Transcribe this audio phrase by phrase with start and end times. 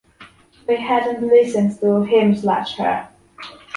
[0.65, 3.09] They hadn’t listened to him/her.